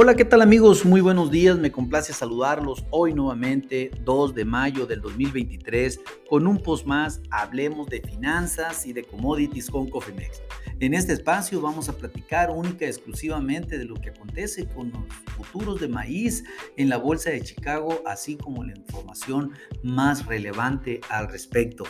Hola, 0.00 0.14
¿qué 0.14 0.24
tal 0.24 0.42
amigos? 0.42 0.84
Muy 0.84 1.00
buenos 1.00 1.32
días, 1.32 1.58
me 1.58 1.72
complace 1.72 2.12
saludarlos 2.12 2.84
hoy 2.90 3.14
nuevamente, 3.14 3.90
2 4.04 4.32
de 4.32 4.44
mayo 4.44 4.86
del 4.86 5.00
2023, 5.00 5.98
con 6.30 6.46
un 6.46 6.58
post 6.58 6.86
más, 6.86 7.20
hablemos 7.32 7.88
de 7.88 8.00
finanzas 8.00 8.86
y 8.86 8.92
de 8.92 9.02
commodities 9.02 9.68
con 9.68 9.90
Cofimex. 9.90 10.40
En 10.78 10.94
este 10.94 11.12
espacio 11.14 11.60
vamos 11.60 11.88
a 11.88 11.96
platicar 11.96 12.50
única 12.50 12.84
y 12.84 12.88
exclusivamente 12.88 13.76
de 13.76 13.86
lo 13.86 13.96
que 13.96 14.10
acontece 14.10 14.68
con 14.68 14.92
los 14.92 15.02
futuros 15.36 15.80
de 15.80 15.88
maíz 15.88 16.44
en 16.76 16.88
la 16.88 16.98
Bolsa 16.98 17.30
de 17.30 17.40
Chicago, 17.40 18.00
así 18.06 18.36
como 18.36 18.62
la 18.62 18.76
información 18.76 19.50
más 19.82 20.26
relevante 20.26 21.00
al 21.08 21.28
respecto. 21.28 21.82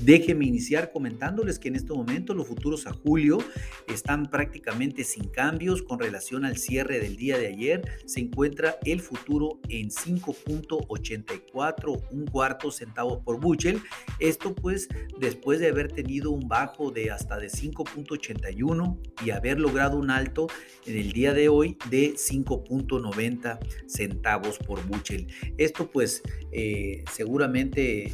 Déjenme 0.00 0.44
iniciar 0.44 0.92
comentándoles 0.92 1.58
que 1.58 1.66
en 1.66 1.74
este 1.74 1.92
momento 1.92 2.32
los 2.32 2.46
futuros 2.46 2.86
a 2.86 2.92
julio 2.92 3.38
están 3.88 4.30
prácticamente 4.30 5.02
sin 5.02 5.24
cambios 5.24 5.82
con 5.82 5.98
relación 5.98 6.44
al 6.44 6.58
cierre 6.58 7.00
del 7.00 7.16
día 7.16 7.38
de 7.38 7.47
ayer. 7.48 7.82
Se 8.06 8.20
encuentra 8.20 8.78
el 8.84 9.00
futuro 9.00 9.60
en 9.68 9.90
5.84, 9.90 12.02
un 12.10 12.26
cuarto 12.26 12.70
centavos 12.70 13.20
por 13.24 13.40
Buchel. 13.40 13.80
Esto 14.18 14.54
pues 14.54 14.88
después 15.18 15.60
de 15.60 15.68
haber 15.68 15.92
tenido 15.92 16.30
un 16.30 16.48
bajo 16.48 16.90
de 16.90 17.10
hasta 17.10 17.38
de 17.38 17.48
5.81 17.48 18.98
y 19.24 19.30
haber 19.30 19.60
logrado 19.60 19.98
un 19.98 20.10
alto 20.10 20.48
en 20.86 20.96
el 20.96 21.12
día 21.12 21.32
de 21.32 21.48
hoy 21.48 21.76
de 21.90 22.14
5.90 22.14 23.58
centavos 23.86 24.58
por 24.58 24.84
Buchel. 24.86 25.26
Esto 25.56 25.90
pues 25.90 26.22
eh, 26.52 27.04
seguramente 27.12 28.12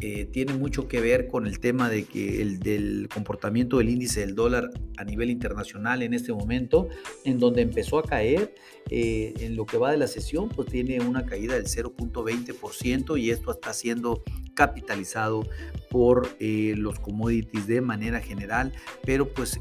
eh, 0.00 0.26
tiene 0.26 0.52
mucho 0.52 0.88
que 0.88 1.00
ver 1.00 1.26
con 1.26 1.46
el 1.46 1.58
tema 1.58 1.88
de 1.88 2.04
que 2.04 2.42
el 2.42 2.58
del 2.60 3.08
comportamiento 3.12 3.78
del 3.78 3.88
índice 3.88 4.20
del 4.20 4.34
dólar 4.34 4.70
a 4.98 5.04
nivel 5.04 5.30
internacional 5.30 6.02
en 6.02 6.12
este 6.12 6.34
momento, 6.34 6.88
en 7.24 7.38
donde 7.38 7.62
empezó 7.62 7.98
a 7.98 8.02
caer 8.02 8.54
eh, 8.90 9.32
en 9.40 9.56
lo 9.56 9.64
que 9.64 9.78
va 9.78 9.90
de 9.90 9.96
la 9.96 10.06
sesión, 10.06 10.50
pues 10.50 10.68
tiene 10.68 11.00
una 11.00 11.24
caída 11.24 11.54
del 11.54 11.64
0.20% 11.64 13.18
y 13.18 13.30
esto 13.30 13.50
está 13.50 13.72
siendo 13.72 14.22
capitalizado 14.54 15.48
por 15.90 16.28
eh, 16.40 16.74
los 16.76 16.98
commodities 16.98 17.66
de 17.66 17.80
manera 17.80 18.20
general, 18.20 18.72
pero 19.04 19.32
pues 19.32 19.58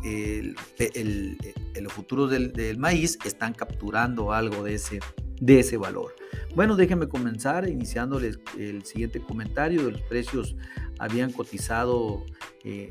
los 1.81 1.93
futuros 1.93 2.29
del 2.29 2.77
maíz 2.77 3.17
están 3.23 3.53
capturando 3.53 4.33
algo 4.33 4.63
de 4.63 4.73
ese, 4.73 4.99
de 5.39 5.59
ese 5.59 5.77
valor. 5.77 6.15
Bueno, 6.55 6.75
déjenme 6.75 7.07
comenzar 7.07 7.67
iniciándoles 7.67 8.39
el 8.57 8.85
siguiente 8.85 9.19
comentario. 9.19 9.89
Los 9.89 10.01
precios 10.03 10.55
habían 10.99 11.31
cotizado 11.31 12.25
eh, 12.63 12.89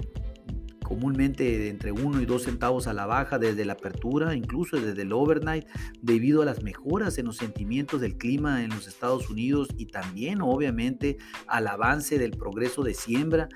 comúnmente 0.85 1.69
entre 1.69 1.91
1 1.91 2.21
y 2.21 2.27
2 2.27 2.43
centavos 2.43 2.87
a 2.87 2.93
la 2.93 3.07
baja 3.07 3.39
desde 3.39 3.65
la 3.65 3.73
apertura, 3.73 4.35
incluso 4.35 4.81
desde 4.81 5.03
el 5.03 5.13
overnight, 5.13 5.67
debido 6.01 6.43
a 6.43 6.45
las 6.45 6.63
mejoras 6.63 7.19
en 7.19 7.27
los 7.27 7.39
sentimientos 7.39 8.01
del 8.01 8.17
clima 8.17 8.63
en 8.63 8.71
los 8.71 8.87
Estados 8.87 9.31
Unidos 9.31 9.69
y 9.77 9.87
también 9.87 10.41
obviamente 10.43 11.17
al 11.49 11.67
avance 11.67 12.19
del 12.19 12.33
progreso 12.33 12.83
de 12.83 12.95
siembra 12.95 13.49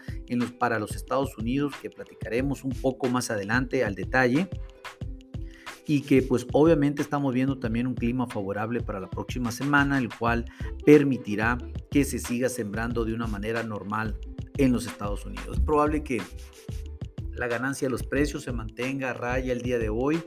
para 0.59 0.79
los 0.79 0.97
Estados 0.97 1.37
Unidos, 1.39 1.75
que 1.81 1.91
platicaremos 1.91 2.65
un 2.65 2.73
poco 2.73 3.09
más 3.09 3.31
adelante 3.31 3.85
al 3.85 3.95
detalle 3.95 4.49
y 5.89 6.03
que 6.03 6.23
pues 6.23 6.47
obviamente 6.53 7.01
estamos 7.01 7.33
viendo 7.33 7.59
también 7.59 7.87
un 7.87 7.95
clima 7.95 8.27
favorable 8.29 8.83
para 8.83 9.01
la 9.01 9.09
próxima 9.09 9.51
semana, 9.51 9.99
el 9.99 10.11
cual 10.15 10.45
permitirá 10.85 11.57
que 11.91 12.05
se 12.05 12.19
siga 12.19 12.51
sembrando 12.51 13.07
de 13.07 13.15
una 13.15 13.27
manera 13.27 13.63
normal 13.63 14.15
en 14.59 14.73
los 14.73 14.87
Estados 14.87 15.25
Unidos. 15.25 15.57
Es 15.57 15.61
probable 15.65 16.05
que 16.05 16.21
la 17.39 17.47
ganancia 17.47 17.87
de 17.87 17.93
los 17.93 18.03
precios 18.03 18.43
se 18.43 18.53
mantenga 18.53 19.11
a 19.11 19.15
raya 19.15 19.53
el 19.53 19.63
día 19.63 19.79
de 19.79 19.89
hoy, 19.89 20.21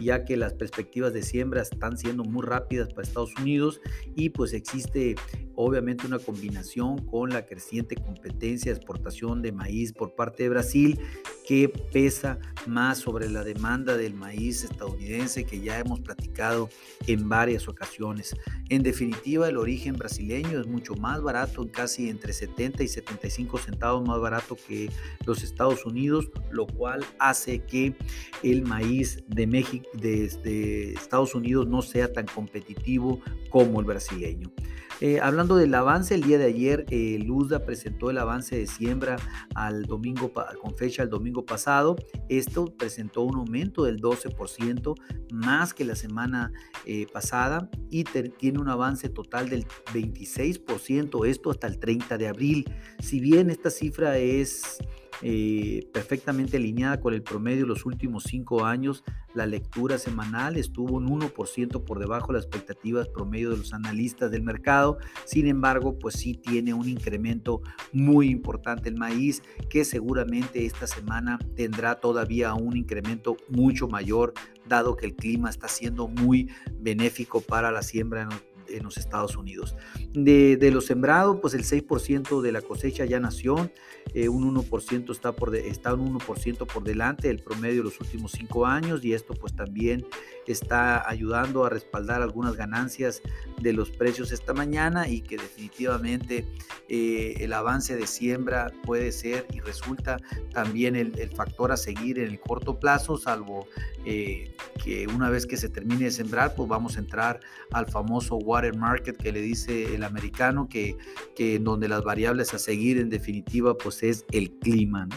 ya 0.00 0.24
que 0.24 0.36
las 0.36 0.52
perspectivas 0.52 1.14
de 1.14 1.22
siembra 1.22 1.62
están 1.62 1.96
siendo 1.96 2.22
muy 2.24 2.44
rápidas 2.44 2.88
para 2.88 3.02
Estados 3.06 3.34
Unidos 3.40 3.80
y 4.16 4.30
pues 4.30 4.52
existe 4.52 5.14
obviamente 5.54 6.06
una 6.06 6.18
combinación 6.18 6.98
con 7.06 7.30
la 7.30 7.46
creciente 7.46 7.96
competencia 7.96 8.72
de 8.72 8.76
exportación 8.76 9.40
de 9.40 9.52
maíz 9.52 9.92
por 9.92 10.14
parte 10.14 10.42
de 10.42 10.48
Brasil 10.50 11.00
que 11.46 11.68
pesa 11.68 12.38
más 12.66 12.98
sobre 12.98 13.30
la 13.30 13.44
demanda 13.44 13.96
del 13.96 14.14
maíz 14.14 14.64
estadounidense 14.64 15.44
que 15.44 15.60
ya 15.60 15.78
hemos 15.78 16.00
platicado 16.00 16.68
en 17.06 17.28
varias 17.28 17.68
ocasiones. 17.68 18.34
En 18.68 18.82
definitiva, 18.82 19.48
el 19.48 19.56
origen 19.56 19.94
brasileño 19.94 20.60
es 20.60 20.66
mucho 20.66 20.94
más 20.96 21.22
barato, 21.22 21.70
casi 21.70 22.10
entre 22.10 22.32
70 22.32 22.82
y 22.82 22.88
75 22.88 23.58
centavos 23.58 24.06
más 24.06 24.20
barato 24.20 24.56
que 24.66 24.90
los 25.24 25.44
Estados 25.44 25.86
Unidos, 25.86 26.28
lo 26.50 26.66
cual 26.66 27.04
hace 27.20 27.60
que 27.60 27.94
el 28.42 28.62
maíz 28.62 29.22
de 29.28 29.46
México, 29.46 29.88
de, 29.94 30.94
Estados 30.94 31.34
Unidos 31.36 31.68
no 31.68 31.80
sea 31.80 32.12
tan 32.12 32.26
competitivo 32.26 33.20
como 33.64 33.80
el 33.80 33.86
brasileño. 33.86 34.52
Eh, 35.00 35.18
hablando 35.18 35.56
del 35.56 35.74
avance, 35.74 36.14
el 36.14 36.22
día 36.22 36.36
de 36.36 36.44
ayer 36.44 36.84
eh, 36.90 37.18
Luzda 37.24 37.64
presentó 37.64 38.10
el 38.10 38.18
avance 38.18 38.54
de 38.54 38.66
siembra 38.66 39.16
al 39.54 39.84
domingo, 39.84 40.30
con 40.60 40.74
fecha 40.74 41.02
el 41.02 41.08
domingo 41.08 41.46
pasado. 41.46 41.96
Esto 42.28 42.66
presentó 42.76 43.22
un 43.22 43.36
aumento 43.36 43.84
del 43.84 43.98
12% 43.98 44.94
más 45.32 45.72
que 45.72 45.86
la 45.86 45.94
semana 45.94 46.52
eh, 46.84 47.06
pasada 47.10 47.70
y 47.90 48.04
tiene 48.04 48.58
un 48.58 48.68
avance 48.68 49.08
total 49.08 49.48
del 49.48 49.66
26%, 49.94 51.26
esto 51.26 51.50
hasta 51.50 51.66
el 51.66 51.78
30 51.78 52.18
de 52.18 52.28
abril. 52.28 52.70
Si 53.00 53.20
bien 53.20 53.48
esta 53.48 53.70
cifra 53.70 54.18
es 54.18 54.76
eh, 55.22 55.88
perfectamente 55.92 56.56
alineada 56.56 57.00
con 57.00 57.14
el 57.14 57.22
promedio 57.22 57.62
de 57.62 57.68
los 57.68 57.86
últimos 57.86 58.24
cinco 58.24 58.64
años. 58.64 59.04
La 59.34 59.46
lectura 59.46 59.98
semanal 59.98 60.56
estuvo 60.56 60.96
un 60.96 61.08
1% 61.08 61.84
por 61.84 61.98
debajo 61.98 62.28
de 62.28 62.38
las 62.38 62.44
expectativas 62.44 63.08
promedio 63.08 63.50
de 63.50 63.58
los 63.58 63.72
analistas 63.72 64.30
del 64.30 64.42
mercado. 64.42 64.98
Sin 65.24 65.46
embargo, 65.46 65.98
pues 65.98 66.16
sí 66.16 66.34
tiene 66.34 66.74
un 66.74 66.88
incremento 66.88 67.62
muy 67.92 68.28
importante 68.28 68.88
el 68.88 68.96
maíz, 68.96 69.42
que 69.70 69.84
seguramente 69.84 70.66
esta 70.66 70.86
semana 70.86 71.38
tendrá 71.54 71.96
todavía 71.96 72.54
un 72.54 72.76
incremento 72.76 73.36
mucho 73.48 73.88
mayor, 73.88 74.34
dado 74.68 74.96
que 74.96 75.06
el 75.06 75.16
clima 75.16 75.50
está 75.50 75.68
siendo 75.68 76.08
muy 76.08 76.50
benéfico 76.78 77.40
para 77.40 77.70
la 77.70 77.82
siembra 77.82 78.28
en 78.76 78.84
los 78.84 78.96
Estados 78.96 79.36
Unidos. 79.36 79.74
De, 80.12 80.56
de 80.56 80.70
lo 80.70 80.80
sembrado, 80.80 81.40
pues 81.40 81.54
el 81.54 81.64
6% 81.64 82.40
de 82.40 82.52
la 82.52 82.62
cosecha 82.62 83.04
ya 83.04 83.20
nació, 83.20 83.70
eh, 84.14 84.28
un 84.28 84.54
1% 84.54 85.10
está, 85.10 85.32
por 85.32 85.54
está 85.56 85.94
un 85.94 86.18
1% 86.18 86.66
por 86.66 86.84
delante 86.84 87.28
del 87.28 87.40
promedio 87.40 87.78
de 87.78 87.84
los 87.84 88.00
últimos 88.00 88.32
cinco 88.32 88.66
años 88.66 89.04
y 89.04 89.12
esto 89.12 89.34
pues 89.34 89.54
también 89.54 90.06
está 90.46 91.08
ayudando 91.08 91.64
a 91.64 91.70
respaldar 91.70 92.22
algunas 92.22 92.56
ganancias 92.56 93.20
de 93.60 93.72
los 93.72 93.90
precios 93.90 94.30
esta 94.30 94.54
mañana 94.54 95.08
y 95.08 95.22
que 95.22 95.36
definitivamente 95.36 96.46
eh, 96.88 97.34
el 97.40 97.52
avance 97.52 97.96
de 97.96 98.06
siembra 98.06 98.72
puede 98.84 99.10
ser 99.10 99.46
y 99.52 99.60
resulta 99.60 100.18
también 100.52 100.94
el, 100.96 101.12
factor 101.36 101.72
a 101.72 101.76
seguir 101.76 102.18
en 102.18 102.28
el 102.28 102.40
corto 102.40 102.78
plazo, 102.78 103.18
salvo 103.18 103.66
eh, 104.04 104.55
que 104.86 105.08
una 105.08 105.30
vez 105.30 105.46
que 105.46 105.56
se 105.56 105.68
termine 105.68 106.04
de 106.04 106.10
sembrar, 106.12 106.54
pues 106.54 106.68
vamos 106.68 106.96
a 106.96 107.00
entrar 107.00 107.40
al 107.72 107.86
famoso 107.86 108.36
water 108.36 108.76
market 108.76 109.16
que 109.16 109.32
le 109.32 109.40
dice 109.40 109.96
el 109.96 110.04
americano, 110.04 110.68
que, 110.68 110.96
que 111.34 111.58
donde 111.58 111.88
las 111.88 112.04
variables 112.04 112.54
a 112.54 112.60
seguir 112.60 112.98
en 112.98 113.10
definitiva 113.10 113.76
pues 113.76 114.04
es 114.04 114.24
el 114.30 114.52
clima. 114.60 115.08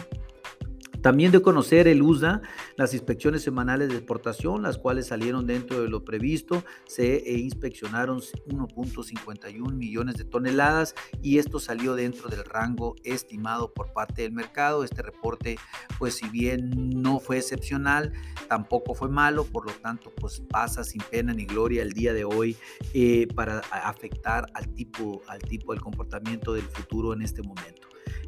También 1.02 1.32
de 1.32 1.40
conocer 1.40 1.88
el 1.88 2.02
USA, 2.02 2.42
las 2.76 2.92
inspecciones 2.92 3.42
semanales 3.42 3.88
de 3.88 3.96
exportación, 3.96 4.62
las 4.62 4.76
cuales 4.76 5.06
salieron 5.06 5.46
dentro 5.46 5.80
de 5.80 5.88
lo 5.88 6.04
previsto, 6.04 6.62
se 6.86 7.16
eh, 7.16 7.38
inspeccionaron 7.38 8.20
1.51 8.20 9.72
millones 9.72 10.16
de 10.16 10.24
toneladas 10.24 10.94
y 11.22 11.38
esto 11.38 11.58
salió 11.58 11.94
dentro 11.94 12.28
del 12.28 12.44
rango 12.44 12.96
estimado 13.02 13.72
por 13.72 13.92
parte 13.92 14.22
del 14.22 14.32
mercado. 14.32 14.84
Este 14.84 15.00
reporte, 15.00 15.58
pues 15.98 16.14
si 16.14 16.28
bien 16.28 16.70
no 17.00 17.18
fue 17.18 17.38
excepcional, 17.38 18.12
tampoco 18.48 18.94
fue 18.94 19.08
malo, 19.08 19.44
por 19.44 19.66
lo 19.66 19.72
tanto, 19.72 20.12
pues 20.20 20.40
pasa 20.50 20.84
sin 20.84 21.00
pena 21.10 21.32
ni 21.32 21.46
gloria 21.46 21.82
el 21.82 21.92
día 21.92 22.12
de 22.12 22.24
hoy 22.24 22.56
eh, 22.92 23.26
para 23.34 23.60
afectar 23.70 24.46
al 24.52 24.68
tipo, 24.74 25.22
al 25.28 25.40
tipo 25.40 25.72
del 25.72 25.80
comportamiento 25.80 26.52
del 26.52 26.64
futuro 26.64 27.14
en 27.14 27.22
este 27.22 27.42
momento. 27.42 27.79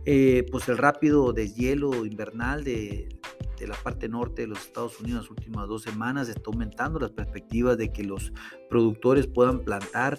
Eh, 0.04 0.46
pues 0.50 0.68
el 0.68 0.78
rápido 0.78 1.32
deshielo 1.32 2.04
invernal 2.04 2.64
de, 2.64 3.08
la 3.60 3.76
parte 3.76 4.08
norte 4.08 4.42
de 4.42 4.48
los 4.48 4.58
Estados 4.58 4.98
Unidos 4.98 5.22
las 5.22 5.30
últimas 5.30 5.68
dos 5.68 5.82
semanas 5.82 6.28
está 6.28 6.42
aumentando 6.46 6.98
las 6.98 7.12
perspectivas 7.12 7.78
de 7.78 7.92
que 7.92 8.02
los 8.02 8.32
productores 8.68 9.28
puedan 9.28 9.60
plantar 9.60 10.18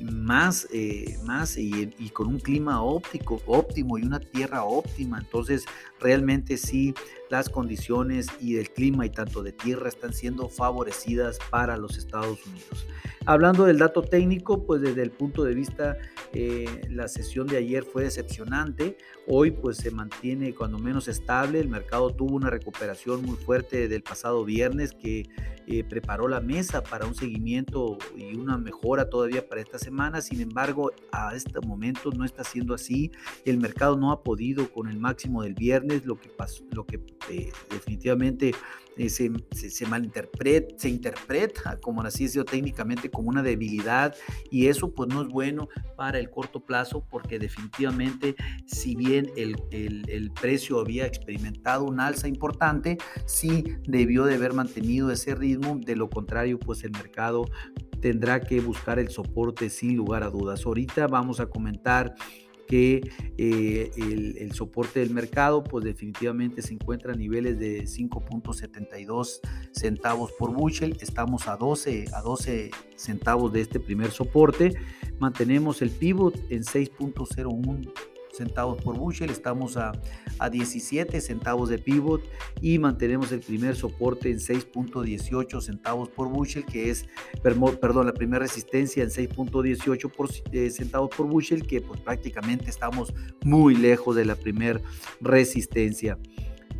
más, 0.00 0.66
eh, 0.72 1.16
más 1.24 1.56
y, 1.56 1.86
con 2.12 2.26
un 2.26 2.40
clima 2.40 2.82
óptico, 2.82 3.40
óptimo 3.46 3.96
y 3.96 4.02
una 4.02 4.18
tierra 4.18 4.64
óptima. 4.64 5.20
Entonces, 5.20 5.66
realmente 6.00 6.56
sí 6.56 6.92
las 7.30 7.48
condiciones 7.48 8.26
y 8.40 8.54
del 8.54 8.70
clima 8.70 9.06
y 9.06 9.10
tanto 9.10 9.42
de 9.42 9.52
tierra 9.52 9.88
están 9.88 10.12
siendo 10.12 10.48
favorecidas 10.48 11.38
para 11.50 11.76
los 11.76 11.96
Estados 11.96 12.44
Unidos. 12.46 12.86
Hablando 13.26 13.64
del 13.64 13.78
dato 13.78 14.02
técnico, 14.02 14.64
pues 14.64 14.80
desde 14.80 15.02
el 15.02 15.10
punto 15.10 15.44
de 15.44 15.54
vista, 15.54 15.96
eh, 16.32 16.86
la 16.90 17.06
sesión 17.06 17.46
de 17.46 17.58
ayer 17.58 17.84
fue 17.84 18.02
decepcionante. 18.02 18.96
Hoy 19.26 19.50
pues 19.50 19.76
se 19.76 19.90
mantiene 19.90 20.54
cuando 20.54 20.78
menos 20.78 21.06
estable. 21.06 21.60
El 21.60 21.68
mercado 21.68 22.10
tuvo 22.10 22.34
una 22.34 22.50
recuperación 22.50 23.22
muy 23.22 23.36
fuerte 23.36 23.88
del 23.88 24.02
pasado 24.02 24.44
viernes 24.44 24.92
que 24.92 25.28
eh, 25.66 25.84
preparó 25.84 26.26
la 26.26 26.40
mesa 26.40 26.82
para 26.82 27.06
un 27.06 27.14
seguimiento 27.14 27.98
y 28.16 28.34
una 28.34 28.58
mejora 28.58 29.08
todavía 29.08 29.46
para 29.46 29.60
esta 29.60 29.78
semana. 29.78 30.20
Sin 30.20 30.40
embargo, 30.40 30.90
a 31.12 31.34
este 31.36 31.60
momento 31.60 32.10
no 32.10 32.24
está 32.24 32.42
siendo 32.42 32.74
así. 32.74 33.12
El 33.44 33.58
mercado 33.58 33.96
no 33.96 34.10
ha 34.10 34.22
podido 34.24 34.72
con 34.72 34.88
el 34.88 34.98
máximo 34.98 35.42
del 35.42 35.54
viernes, 35.54 36.06
lo 36.06 36.18
que, 36.18 36.30
pasó, 36.30 36.64
lo 36.72 36.86
que 36.86 36.98
eh, 37.30 37.52
definitivamente 37.70 38.52
eh, 38.96 39.08
se, 39.08 39.30
se, 39.52 39.86
malinterpreta, 39.86 40.74
se 40.76 40.88
interpreta, 40.88 41.78
como 41.80 42.02
así 42.02 42.28
sido 42.28 42.44
técnicamente, 42.44 43.10
como 43.10 43.30
una 43.30 43.42
debilidad 43.42 44.14
y 44.50 44.66
eso 44.66 44.92
pues 44.92 45.08
no 45.08 45.22
es 45.22 45.28
bueno 45.28 45.68
para 45.96 46.18
el 46.18 46.28
corto 46.28 46.60
plazo 46.60 47.04
porque 47.08 47.38
definitivamente 47.38 48.34
si 48.66 48.96
bien 48.96 49.30
el, 49.36 49.56
el, 49.70 50.08
el 50.10 50.30
precio 50.32 50.80
había 50.80 51.06
experimentado 51.06 51.84
un 51.84 52.00
alza 52.00 52.28
importante, 52.28 52.98
sí 53.26 53.64
debió 53.86 54.24
de 54.24 54.34
haber 54.34 54.52
mantenido 54.52 55.10
ese 55.10 55.34
ritmo 55.34 55.78
de 55.78 55.96
lo 55.96 56.10
contrario, 56.10 56.58
pues 56.58 56.84
el 56.84 56.90
mercado 56.90 57.46
tendrá 58.00 58.40
que 58.40 58.60
buscar 58.60 58.98
el 58.98 59.10
soporte 59.10 59.70
sin 59.70 59.96
lugar 59.96 60.22
a 60.24 60.30
dudas. 60.30 60.66
Ahorita 60.66 61.06
vamos 61.06 61.40
a 61.40 61.46
comentar 61.46 62.14
que 62.70 63.10
eh, 63.36 63.90
el, 63.96 64.52
soporte 64.52 65.00
del 65.00 65.10
mercado 65.10 65.64
pues 65.64 65.84
definitivamente 65.84 66.62
se 66.62 66.74
encuentra 66.74 67.14
a 67.14 67.16
niveles 67.16 67.58
de 67.58 67.82
5.72 67.82 69.40
centavos 69.72 70.30
por 70.38 70.52
bushel. 70.52 70.96
Estamos 71.00 71.48
a 71.48 71.56
12, 71.56 72.06
a 72.14 72.22
12 72.22 72.70
centavos 72.94 73.52
de 73.52 73.62
este 73.62 73.80
primer 73.80 74.12
soporte. 74.12 74.74
Mantenemos 75.18 75.82
el 75.82 75.90
pivot 75.90 76.36
en 76.48 76.62
6.01 76.62 77.92
centavos 78.40 78.82
por 78.82 78.96
bushel, 78.96 79.30
estamos 79.30 79.76
a, 79.76 79.92
a 80.38 80.48
17 80.48 81.20
centavos 81.20 81.68
de 81.68 81.78
pivot 81.78 82.22
y 82.62 82.78
mantenemos 82.78 83.30
el 83.32 83.40
primer 83.40 83.76
soporte 83.76 84.30
en 84.30 84.38
6.18 84.38 85.60
centavos 85.60 86.08
por 86.08 86.28
bushel, 86.28 86.64
que 86.64 86.90
es, 86.90 87.06
perdón, 87.42 88.06
la 88.06 88.14
primera 88.14 88.40
resistencia 88.40 89.02
en 89.02 89.10
6.18 89.10 90.42
eh, 90.52 90.70
centavos 90.70 91.10
por 91.14 91.26
bushel, 91.26 91.66
que 91.66 91.82
pues 91.82 92.00
prácticamente 92.00 92.70
estamos 92.70 93.12
muy 93.44 93.74
lejos 93.74 94.16
de 94.16 94.24
la 94.24 94.36
primera 94.36 94.80
resistencia. 95.20 96.18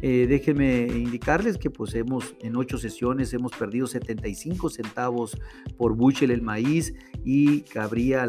Eh, 0.03 0.27
déjenme 0.27 0.87
indicarles 0.87 1.59
que 1.59 1.69
pues 1.69 1.95
hemos 1.95 2.35
en 2.41 2.57
ocho 2.57 2.79
sesiones 2.79 3.35
hemos 3.35 3.53
perdido 3.53 3.87
75 3.87 4.71
centavos 4.71 5.37
por 5.77 5.95
bushel 5.95 6.31
el 6.31 6.41
maíz 6.41 6.95
y 7.23 7.61
cabría 7.63 8.25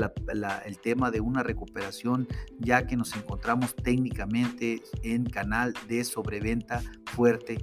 el 0.66 0.78
tema 0.80 1.12
de 1.12 1.22
una 1.22 1.44
recuperación 1.44 2.28
ya 2.60 2.86
que 2.86 2.98
nos 2.98 3.16
encontramos 3.16 3.74
técnicamente 3.74 4.82
en 5.04 5.26
canal 5.26 5.74
de 5.88 6.04
sobreventa 6.04 6.82
fuerte 7.06 7.58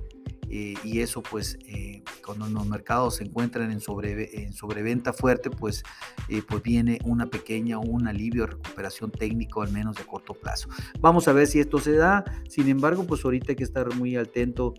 eh, 0.50 0.74
y 0.82 1.00
eso 1.00 1.22
pues 1.22 1.58
eh, 1.66 2.02
cuando 2.24 2.48
los 2.48 2.66
mercados 2.66 3.16
se 3.16 3.24
encuentran 3.24 3.70
en, 3.70 3.80
sobre, 3.80 4.42
en 4.42 4.52
sobreventa 4.52 5.12
fuerte 5.12 5.50
pues, 5.50 5.82
eh, 6.28 6.42
pues 6.46 6.62
viene 6.62 6.98
una 7.04 7.26
pequeña 7.26 7.78
un 7.78 8.08
alivio 8.08 8.46
de 8.46 8.52
recuperación 8.52 9.10
técnico 9.10 9.62
al 9.62 9.72
menos 9.72 9.96
de 9.96 10.04
corto 10.04 10.34
plazo. 10.34 10.68
Vamos 11.00 11.28
a 11.28 11.32
ver 11.32 11.46
si 11.46 11.60
esto 11.60 11.78
se 11.78 11.92
da, 11.92 12.24
sin 12.48 12.68
embargo 12.68 13.04
pues 13.06 13.24
ahorita 13.24 13.52
hay 13.52 13.56
que 13.56 13.64
estar 13.64 13.94
muy 13.94 14.16
atento 14.16 14.74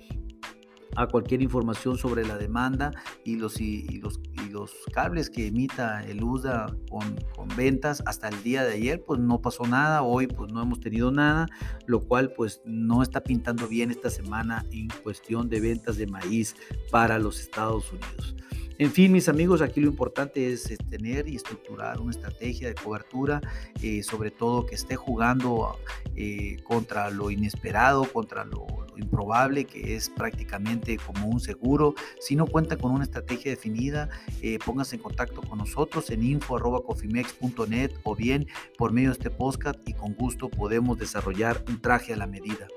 a 0.95 1.07
cualquier 1.07 1.41
información 1.41 1.97
sobre 1.97 2.25
la 2.25 2.37
demanda 2.37 2.91
y 3.23 3.35
los, 3.35 3.61
y, 3.61 3.99
los, 3.99 4.19
y 4.28 4.28
los 4.49 4.73
cables 4.93 5.29
que 5.29 5.47
emita 5.47 6.03
el 6.05 6.23
USDA 6.23 6.75
con, 6.89 7.17
ventas 7.55 8.03
hasta 8.05 8.29
el 8.29 8.43
día 8.43 8.63
de 8.63 8.73
ayer 8.73 9.03
pues 9.05 9.19
no 9.19 9.41
pasó 9.41 9.65
nada, 9.65 10.03
hoy 10.03 10.27
pues 10.27 10.51
no 10.51 10.61
hemos 10.61 10.79
tenido 10.79 11.11
nada, 11.11 11.47
lo 11.87 12.01
cual 12.01 12.31
pues 12.33 12.61
no 12.63 13.01
está 13.01 13.21
pintando 13.21 13.67
bien 13.67 13.91
esta 13.91 14.09
semana 14.09 14.65
en 14.71 14.87
cuestión 15.03 15.49
de 15.49 15.59
ventas 15.59 15.97
de 15.97 16.07
maíz 16.07 16.55
para 16.91 17.17
los 17.17 17.39
Estados 17.39 17.91
Unidos. 17.91 18.35
En 18.79 18.91
fin, 18.91 19.11
mis 19.11 19.27
amigos, 19.27 19.61
aquí 19.61 19.81
lo 19.81 19.87
importante 19.87 20.53
es 20.53 20.73
tener 20.89 21.27
y 21.27 21.35
estructurar 21.35 21.99
una 21.99 22.11
estrategia 22.11 22.69
de 22.69 22.75
cobertura, 22.75 23.41
eh, 23.81 24.03
sobre 24.03 24.31
todo 24.31 24.65
que 24.65 24.75
esté 24.75 24.95
jugando 24.95 25.77
eh, 26.15 26.55
contra 26.63 27.09
lo 27.09 27.29
inesperado, 27.29 28.05
contra 28.05 28.45
lo, 28.45 28.78
improbable, 28.99 29.65
que 29.65 29.95
es 29.95 30.09
prácticamente 30.09 30.97
como 30.97 31.27
un 31.27 31.39
seguro. 31.39 31.95
Si 32.19 32.35
no 32.35 32.45
cuenta 32.45 32.77
con 32.77 32.91
una 32.91 33.03
estrategia 33.03 33.51
definida, 33.51 34.09
eh, 34.41 34.59
póngase 34.63 34.97
en 34.97 35.01
contacto 35.01 35.41
con 35.41 35.57
nosotros 35.57 36.09
en 36.09 36.23
info.cofimex.net 36.23 37.91
o 38.03 38.15
bien 38.15 38.47
por 38.77 38.91
medio 38.91 39.09
de 39.09 39.13
este 39.13 39.29
podcast 39.29 39.79
y 39.87 39.93
con 39.93 40.13
gusto 40.13 40.49
podemos 40.49 40.97
desarrollar 40.97 41.63
un 41.67 41.81
traje 41.81 42.13
a 42.13 42.17
la 42.17 42.27
medida. 42.27 42.67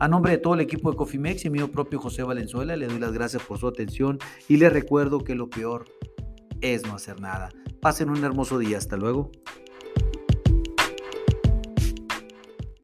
A 0.00 0.08
nombre 0.08 0.32
de 0.32 0.38
todo 0.38 0.54
el 0.54 0.60
equipo 0.60 0.90
de 0.90 0.96
Cofimex 0.96 1.44
y 1.44 1.50
mío 1.50 1.70
propio 1.70 2.00
José 2.00 2.24
Valenzuela, 2.24 2.76
le 2.76 2.88
doy 2.88 2.98
las 2.98 3.12
gracias 3.12 3.42
por 3.42 3.58
su 3.58 3.68
atención 3.68 4.18
y 4.48 4.56
les 4.56 4.72
recuerdo 4.72 5.20
que 5.20 5.36
lo 5.36 5.48
peor 5.48 5.84
es 6.60 6.84
no 6.84 6.94
hacer 6.94 7.20
nada. 7.20 7.50
Pasen 7.80 8.10
un 8.10 8.24
hermoso 8.24 8.58
día. 8.58 8.78
Hasta 8.78 8.96
luego. 8.96 9.30